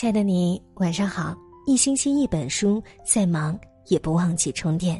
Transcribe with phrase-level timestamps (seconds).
[0.00, 1.36] 亲爱的你，晚上好！
[1.66, 4.98] 一星期一本书，再忙也不忘记充电。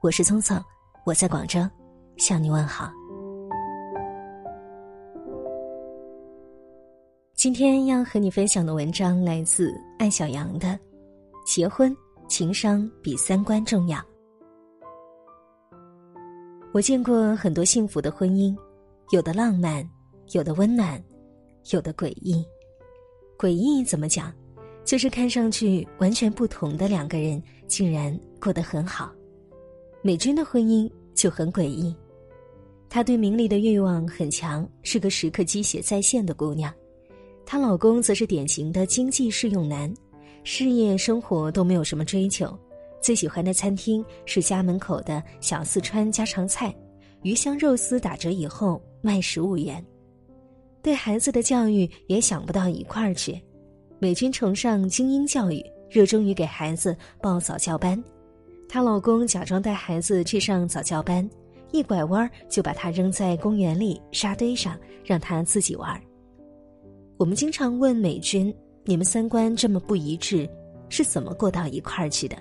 [0.00, 0.56] 我是聪聪，
[1.04, 1.58] 我在广州，
[2.16, 2.88] 向你问好。
[7.34, 10.68] 今天要和你分享的文章来自艾小阳的
[11.44, 11.92] 《结婚
[12.28, 13.98] 情商比三观重要》。
[16.72, 18.56] 我见过很多幸福的婚姻，
[19.10, 19.84] 有的浪漫，
[20.34, 21.02] 有的温暖，
[21.72, 22.46] 有的诡异。
[23.38, 24.32] 诡异怎么讲？
[24.84, 29.12] 就是看上去完全不同的两个人，竟然过得很好。
[30.00, 31.92] 美军的婚姻就很诡异，
[32.88, 36.72] 她对名利的欲望很强，是个时刻鸡血在线的姑娘。
[37.44, 39.92] 她老公则是典型的经济适用男，
[40.44, 42.56] 事业生活都没有什么追求，
[43.02, 46.72] 最喜欢的餐厅是家门口的小四川家常菜，
[47.22, 49.84] 鱼香肉丝打折以后卖十五元。
[50.86, 53.42] 对孩子的教育也想不到一块儿去，
[53.98, 58.00] 美军崇尚精英教育，热衷于给孩子报早教班。
[58.68, 61.28] 她老公假装带孩子去上早教班，
[61.72, 66.00] 一拐弯就把她扔在公园里沙堆上，让她自己玩。
[67.16, 68.54] 我们经常问美军
[68.86, 70.48] ：“你们三观这么不一致，
[70.88, 72.36] 是怎么过到一块儿去的？”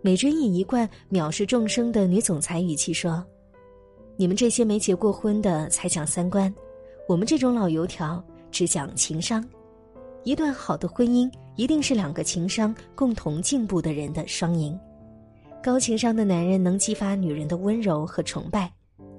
[0.00, 3.26] 美军以一贯藐视众生的女总裁语气说
[4.14, 6.54] ：“你们这些没结过婚的才讲三观。”
[7.08, 9.44] 我们这种老油条只讲情商，
[10.24, 14.76] 一段好的婚姻一定是两个情商共同进步的人的双赢。
[15.62, 18.72] 高情商的男人能激发女人的温柔和崇拜，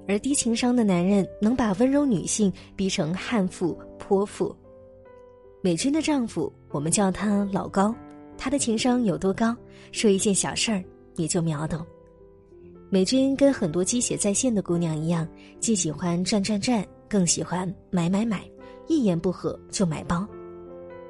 [0.06, 4.54] 而低情商的男人能把温柔女性逼成悍妇泼妇。
[5.62, 7.94] 美军的丈夫，我们叫他老高，
[8.36, 9.56] 他的情商有多高？
[9.92, 10.84] 说一件小事儿
[11.16, 11.84] 你就秒懂。
[12.90, 15.28] 美军跟很多鸡血在线的姑娘一样，
[15.60, 16.84] 既喜欢赚赚赚。
[17.10, 18.44] 更喜欢买买买，
[18.86, 20.26] 一言不合就买包。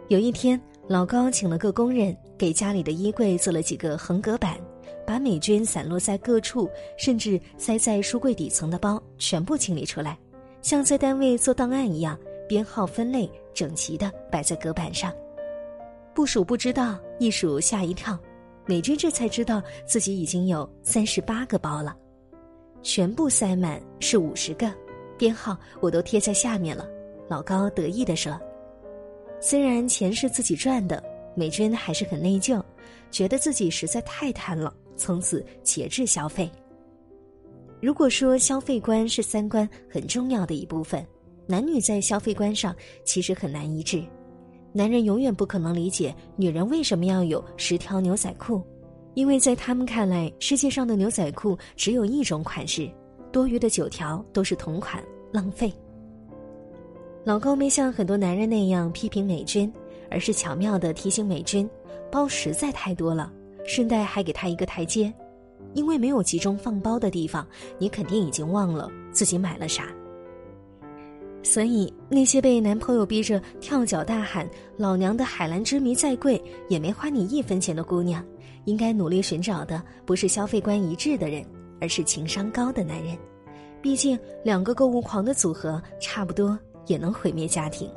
[0.07, 4.57] 有一天，老高请了个工人，给家里的衣柜做了几个横隔板，
[5.05, 10.17] 把美军散落在各处，甚至塞在书柜底层的包全部清理出来，
[10.63, 12.17] 像在单位做档案一样，
[12.49, 15.13] 编号分类，整齐的摆在隔板上。
[16.15, 18.17] 不数不知道，一数吓一跳，
[18.69, 21.97] 美军这才知道自己已经有三十八个包了，
[22.83, 24.71] 全部塞满是五十个。
[25.17, 26.87] 编号我都贴在下面了，
[27.31, 28.39] 老高得意地说
[29.41, 31.03] ：“虽然钱是自己赚的，
[31.35, 32.63] 美军还是很内疚，
[33.11, 36.51] 觉得自己实在太贪了，从此节制消费。
[37.81, 41.03] 如果说消费观是三观很重要的一部分，
[41.47, 44.05] 男女在消费观上其实很难一致。
[44.79, 48.63] 男人永远不可能理解女人为什么要有十条牛仔裤，
[49.15, 52.89] 因为在他们看来，世界上的牛仔裤只有一种款式。”
[53.33, 55.03] 多余的九条都是同款，
[55.33, 55.73] 浪费。
[57.25, 59.69] 老高没像很多男人那样批评美军，
[60.13, 61.69] 而是巧妙的提醒美军，
[62.09, 63.33] 包实在太多了，
[63.67, 65.13] 顺带还给他一个台阶，
[65.75, 67.45] 因为没有集中放包的地方，
[67.81, 69.89] 你肯定已经忘了自己买了啥。
[71.43, 78.25] 所以那些被男朋友逼着跳脚大喊“老娘的海蓝之谜再贵也没花你一分钱”的姑娘，
[78.65, 81.45] 应该努力寻找的不是消费观一致的人。
[81.81, 83.17] 而是情商高的男人，
[83.81, 87.89] 毕竟两个购物狂的组合差不多也能毁灭家庭。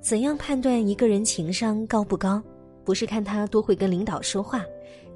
[0.00, 2.40] 怎样判断一个人情商高不高？
[2.84, 4.64] 不是看他多会跟领导说话，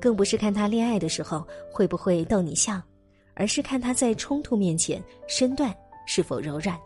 [0.00, 2.82] 更不是看他恋爱的时候会不会逗你笑，
[3.34, 5.72] 而是看他在冲突面前身段
[6.06, 6.78] 是否柔软。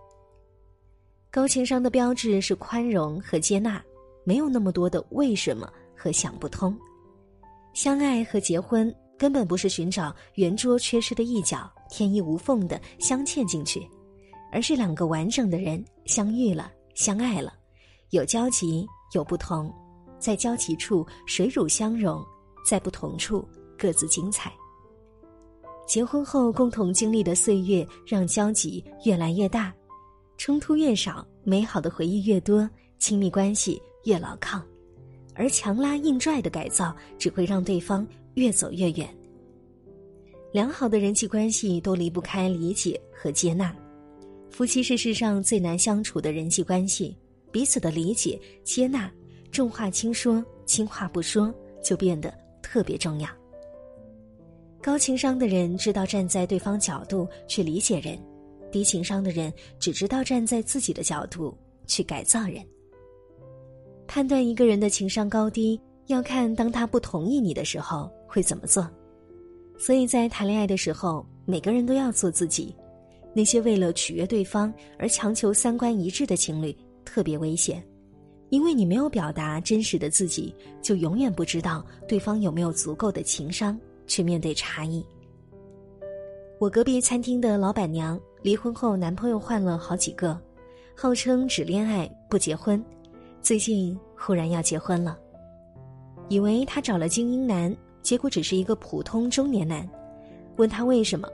[1.30, 3.82] 高情商的标志是宽容和接纳，
[4.24, 6.76] 没有那么多的为什么和想不通。
[7.74, 8.94] 相爱和结婚。
[9.18, 13.88] 根本不是寻找圆桌缺失的一角，天衣无缝的镶嵌进去，
[14.52, 17.54] 而是两个完整的人相遇了，相爱了，
[18.10, 19.74] 有交集，有不同，
[20.18, 22.22] 在交集处水乳相融，
[22.62, 24.52] 在不同处各自精彩。
[25.86, 29.72] 结婚后共同经历的岁月，让交集越来越大，
[30.36, 34.60] 冲突越少，美好的回忆越多，亲密关系越牢靠，
[35.34, 38.06] 而强拉硬拽的改造，只会让对方。
[38.34, 39.08] 越走越远。
[40.52, 43.74] 良好的人际关系都离不开理解和接纳，
[44.50, 47.16] 夫妻是世上最难相处的人际关系，
[47.50, 49.10] 彼此的理解、接纳，
[49.50, 51.50] 重话轻说，轻话不说，
[51.82, 52.30] 就变得
[52.60, 53.26] 特别重要。
[54.86, 58.16] 高情商的人知道站在对方角度去理解人，
[58.70, 61.52] 低情商的人只知道站在自己的角度
[61.88, 62.64] 去改造人。
[64.06, 68.08] 判断一个人的情商高低，要看当他不同意你的时候。
[68.28, 68.88] 会怎么做？
[69.76, 72.72] 所以在谈恋爱的时候，每个人都要做自己。
[73.34, 76.72] 那些为了取悦对方而强求三观一致的情侣
[77.04, 77.82] 特别危险。
[78.50, 85.04] 因为你没有表达真实的自己，就永远不知道对方有没有足够的情商去面对差异。
[86.58, 90.38] 我隔壁餐厅的老板娘离婚后，男朋友换了好几个，
[90.96, 92.82] 号称只恋爱不结婚，
[93.42, 95.18] 最近忽然要结婚了。
[96.28, 99.88] 以为她找了精英男，结果只是一个普通中年男。
[100.56, 101.28] 问她为什么，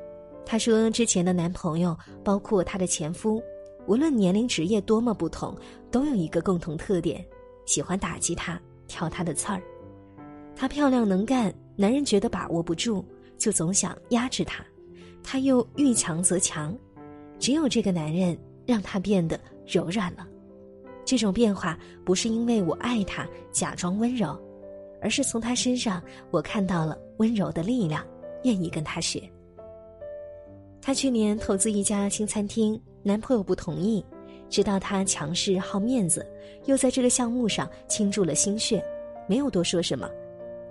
[0.44, 3.40] 她说之前的男朋友，包括她的前夫，
[3.86, 5.56] 无论年龄、职业多么不同，
[5.90, 7.24] 都有一个共同特点：
[7.64, 9.62] 喜欢打击她，挑她的刺儿。
[10.56, 13.04] 她漂亮能干，男人觉得把握不住，
[13.38, 14.64] 就总想压制她。
[15.22, 16.76] 他又遇强则强，
[17.38, 18.36] 只有这个男人
[18.66, 20.26] 让他变得柔软了。
[21.04, 24.36] 这种变化不是因为我爱他假装温柔，
[25.00, 28.04] 而是从他身上我看到了温柔的力量，
[28.44, 29.22] 愿意跟他学。
[30.80, 34.04] 他去年投资一家新餐厅，男朋友不同意，
[34.48, 36.26] 知道他强势好面子，
[36.64, 38.84] 又在这个项目上倾注了心血，
[39.28, 40.10] 没有多说什么，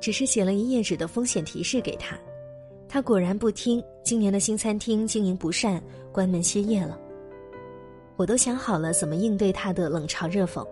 [0.02, 2.20] 只是写了一页纸的风险提示给他。
[2.90, 5.82] 他果然不听，今年的新餐厅经营不善，
[6.12, 7.00] 关门歇业了。
[8.18, 10.68] 我都想好了怎么应对他的冷嘲热讽，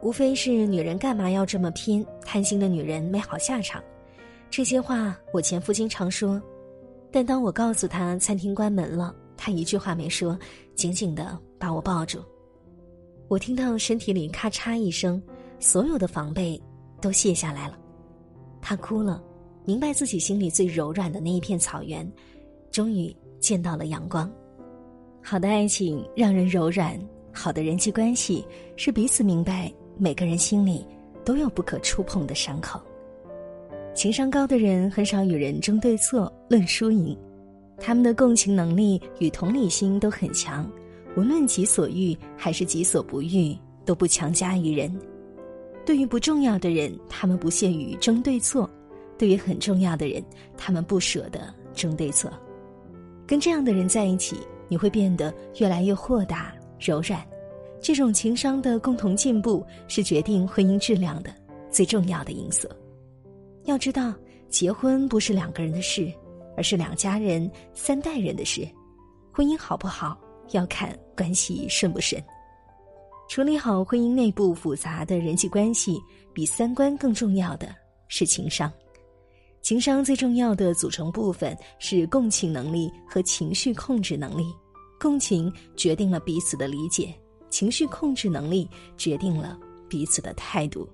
[0.00, 3.82] 无非是女人干嘛要这么拼，贪心的女人没好下场。
[4.48, 6.40] 这些话我前夫经常说，
[7.10, 10.38] 但当我告诉他餐厅关门了，他一句话没说，
[10.76, 12.20] 紧紧的把我抱住。
[13.28, 15.20] 我听到身体里咔嚓一声，
[15.58, 16.62] 所有的防备
[17.00, 17.76] 都卸下来了，
[18.68, 19.22] 他哭了。
[19.64, 22.04] 明白自己心里最柔软的那一片草原，
[22.72, 24.28] 终于见到了阳光。
[25.22, 26.98] 好的爱情让人柔软，
[27.32, 30.84] 好的人际关系是彼此明白每个人心里
[31.24, 32.80] 都有不可触碰的伤口。
[33.94, 37.16] 情商高的人很少与人争对错、论输赢，
[37.78, 40.68] 他们的共情能力与同理心都很强，
[41.16, 44.92] 无论己所欲还是己所不欲，都不强加于人。
[45.86, 48.68] 对于不重要的人，他们不屑于争对错。
[49.16, 50.22] 对于很重要的人，
[50.58, 52.30] 他们不舍得争对错。
[53.26, 54.36] 跟这样的人在一起，
[54.68, 57.24] 你会变得越来越豁达、柔软。
[57.80, 61.32] 这种情商的共同进步，是决定婚姻质量的
[61.70, 62.68] 最重要的因素。
[63.64, 64.12] 要知道，
[64.48, 66.12] 结婚不是两个人的事，
[66.56, 68.68] 而是两家人、三代人的事。
[69.32, 70.18] 婚姻好不好，
[70.50, 72.20] 要看关系顺不顺。
[73.28, 75.98] 处理好婚姻内部复杂的人际关系，
[76.32, 77.74] 比三观更重要的
[78.08, 78.72] 是情商。
[79.60, 84.44] 情商最重要的组成部分是共情能力和情绪控制能力。
[84.98, 87.12] 共情决定了彼此的理解，
[87.50, 89.58] 情绪控制能力决定了
[89.88, 90.88] 彼此的态度。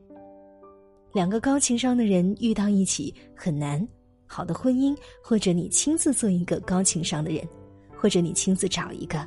[1.13, 3.87] 两个高情商的人遇到一起很难。
[4.27, 7.47] 好的婚姻，或者你亲自做一个高情商的人，
[7.95, 9.25] 或者你亲自找一个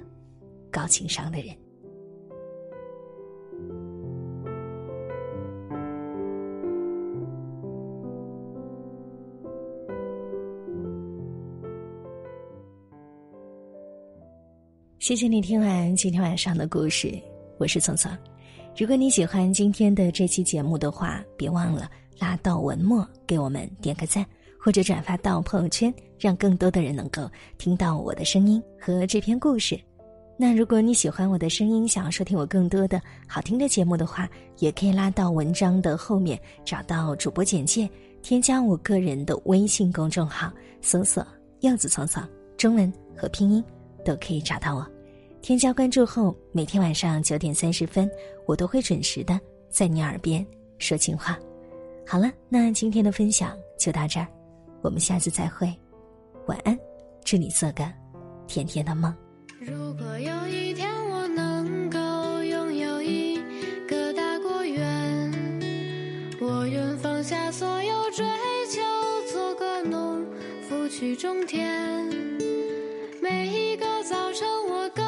[0.72, 1.56] 高情商的人。
[15.06, 17.13] 谢谢你听完今天晚上的故事，
[17.60, 18.12] 我是聪聪。
[18.75, 21.88] 如果你喜欢今天的这期节目的话，别忘了
[22.18, 24.25] 拉到文末给我们点个赞，
[24.60, 27.30] 或者转发到朋友圈，让更多的人能够
[27.60, 29.80] 听到我的声音和这篇故事。
[30.40, 36.35] 那如果你喜欢我的声音，想要收听我更多的好听的节目的话，也可以拉到文章的后面
[36.66, 37.88] 找到主播简介，
[38.24, 41.24] 添加我个人的微信公众号，搜索
[41.62, 43.64] “柚子聪聪”，中文和拼音
[44.04, 44.94] 都可以找到我。
[45.45, 48.09] 添加关注后，每天晚上九点三十分，
[48.47, 50.44] 我都会准时的在你耳边
[50.80, 51.37] 说情话。
[52.04, 54.25] 好了，那今天的分享就到这儿，
[54.81, 55.71] 我们下次再会，
[56.47, 56.75] 晚安，
[57.23, 57.87] 祝你做个
[58.47, 59.16] 甜甜的梦。
[59.59, 61.99] 如果有一天我能够
[62.44, 63.40] 拥有一
[63.87, 65.31] 个大果园，
[66.42, 68.25] 我愿放下所有追
[68.68, 68.81] 求，
[69.31, 70.25] 做个农
[70.68, 72.04] 夫去种田。
[73.21, 74.44] 每一个早晨。
[74.95, 75.05] 幸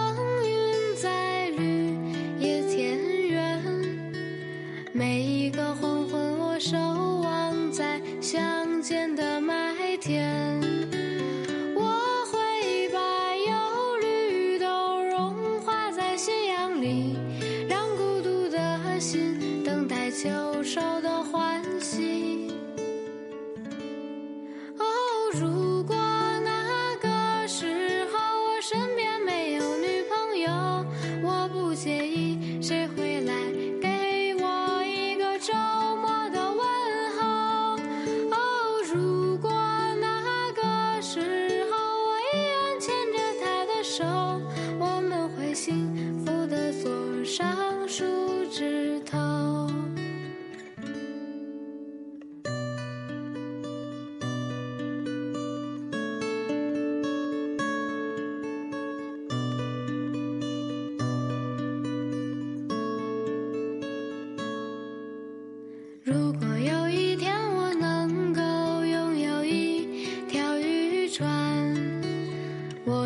[25.34, 25.67] 福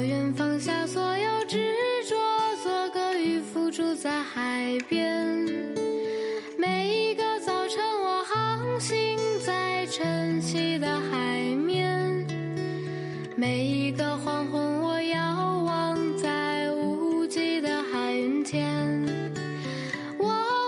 [0.01, 1.75] 我愿放下所有执
[2.09, 2.15] 着
[2.63, 5.47] 做个渔夫住在海边
[6.57, 9.15] 每一个早晨我航行
[9.45, 12.25] 在晨曦的海面
[13.35, 19.05] 每一个黄昏我遥望在无际的海云天
[20.17, 20.25] 我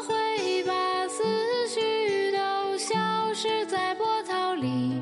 [0.07, 1.23] 会把思
[1.67, 5.01] 绪都消失在波涛里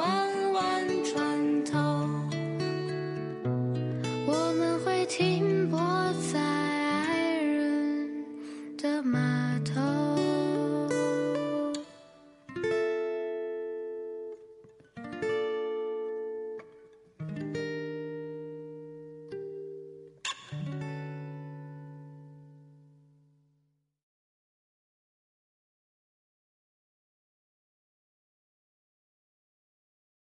[8.83, 9.40] of mine.